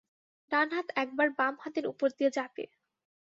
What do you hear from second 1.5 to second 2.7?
হাতের ওপর দিয়ে যাবে।